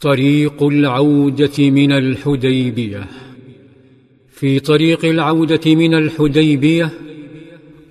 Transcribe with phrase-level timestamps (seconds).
[0.00, 3.06] طريق العودة من الحديبية.
[4.30, 6.90] في طريق العودة من الحديبية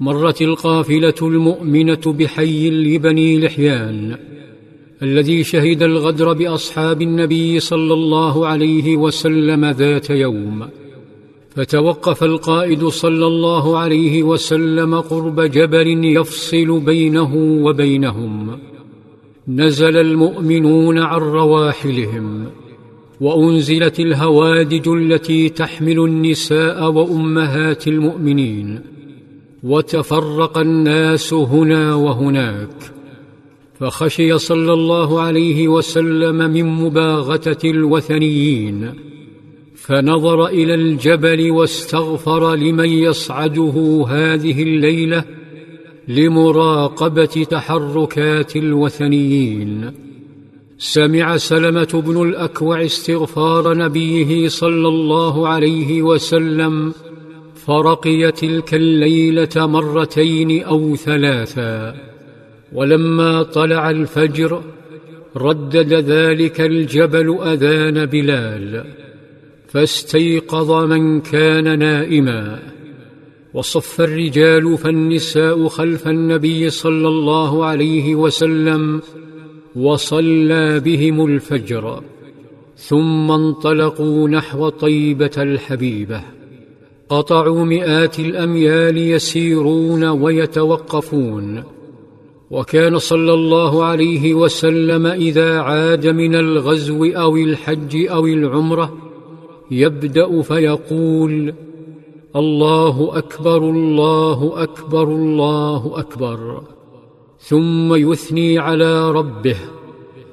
[0.00, 4.16] مرت القافلة المؤمنة بحي لبني لحيان
[5.02, 10.68] الذي شهد الغدر بأصحاب النبي صلى الله عليه وسلم ذات يوم.
[11.50, 18.58] فتوقف القائد صلى الله عليه وسلم قرب جبل يفصل بينه وبينهم.
[19.48, 22.44] نزل المؤمنون عن رواحلهم
[23.20, 28.80] وأنزلت الهوادج التي تحمل النساء وأمهات المؤمنين
[29.62, 32.68] وتفرق الناس هنا وهناك.
[33.80, 38.92] فخشي صلى الله عليه وسلم من مباغتة الوثنيين
[39.74, 45.24] فنظر إلى الجبل واستغفر لمن يصعده هذه الليلة
[46.08, 49.92] لمراقبة تحركات الوثنيين.
[50.78, 56.92] سمع سلمة بن الأكوع استغفار نبيه صلى الله عليه وسلم
[57.54, 61.94] فرقي تلك الليلة مرتين أو ثلاثا.
[62.72, 64.62] ولما طلع الفجر
[65.36, 68.84] ردد ذلك الجبل أذان بلال
[69.68, 72.77] فاستيقظ من كان نائما.
[73.58, 79.02] وصف الرجال فالنساء خلف النبي صلى الله عليه وسلم
[79.76, 82.02] وصلى بهم الفجر
[82.76, 86.22] ثم انطلقوا نحو طيبة الحبيبة.
[87.08, 91.62] قطعوا مئات الأميال يسيرون ويتوقفون.
[92.50, 98.96] وكان صلى الله عليه وسلم إذا عاد من الغزو أو الحج أو العمرة
[99.70, 101.54] يبدأ فيقول
[102.36, 106.62] الله أكبر الله أكبر الله أكبر.
[107.40, 109.56] ثم يثني على ربه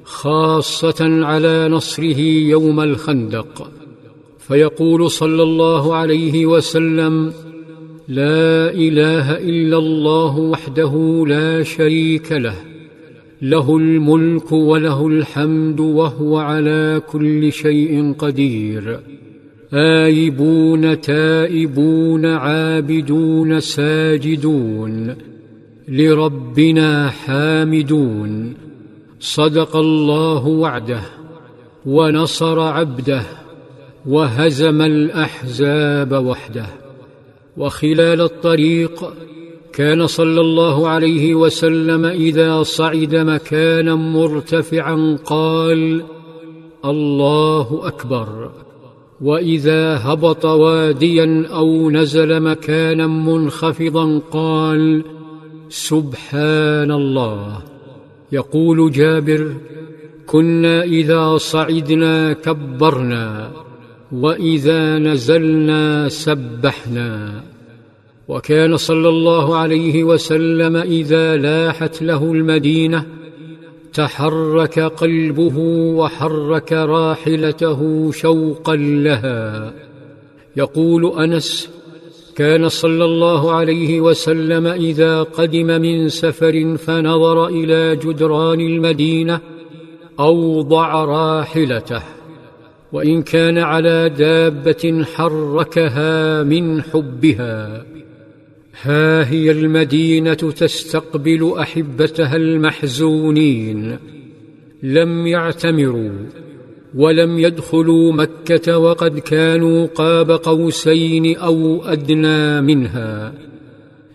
[0.04, 3.70] خاصة على نصره يوم الخندق.
[4.38, 7.32] فيقول صلى الله عليه وسلم
[8.08, 12.54] لا إله إلا الله وحده لا شريك له
[13.42, 19.00] له الملك وله الحمد وهو على كل شيء قدير.
[19.74, 25.16] آيبون تائبون عابدون ساجدون
[25.88, 28.54] لربنا حامدون.
[29.20, 31.00] صدق الله وعده
[31.86, 33.22] ونصر عبده
[34.06, 36.66] وهزم الأحزاب وحده.
[37.56, 39.12] وخلال الطريق
[39.72, 46.02] كان صلى الله عليه وسلم إذا صعد مكانا مرتفعا قال
[46.84, 48.50] الله أكبر.
[49.20, 55.04] وإذا هبط واديا أو نزل مكانا منخفضا قال
[55.68, 57.58] سبحان الله.
[58.32, 59.54] يقول جابر
[60.26, 63.50] كنا إذا صعدنا كبرنا
[64.12, 67.42] وإذا نزلنا سبحنا.
[68.28, 73.06] وكان صلى الله عليه وسلم إذا لاحت له المدينة
[73.96, 75.58] تحرك قلبه
[75.96, 79.72] وحرك راحلته شوقا لها.
[80.56, 81.70] يقول أنس
[82.36, 89.40] كان صلى الله عليه وسلم إذا قدم من سفر فنظر إلى جدران المدينة
[90.20, 92.02] أوضع راحلته
[92.92, 97.95] وإن كان على دابة حركها من حبها.
[98.82, 103.98] ها هي المدينة تستقبل أحبتها المحزونين.
[104.82, 106.10] لم يعتمروا
[106.94, 113.32] ولم يدخلوا مكة وقد كانوا قاب قوسين أو أدنى منها.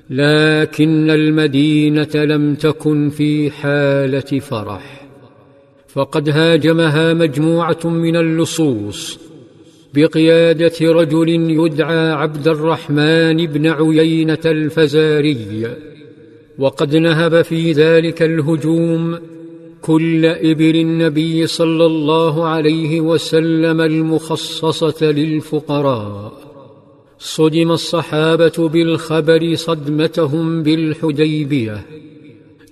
[0.09, 5.07] لكن المدينة لم تكن في حالة فرح.
[5.87, 9.30] فقد هاجمها مجموعة من اللصوص
[9.93, 15.67] بقيادة رجل يدعى عبد الرحمن بن عيينة الفزاري.
[16.59, 19.19] وقد نهب في ذلك الهجوم
[19.81, 26.33] كل إبل النبي صلى الله عليه وسلم المخصصة للفقراء.
[27.19, 31.85] صدم الصحابة بالخبر صدمتهم بالحديبية.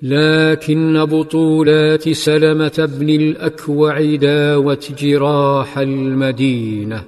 [0.01, 7.04] لكن بطولات سلمة بن الأكوع داوت جراح المدينة.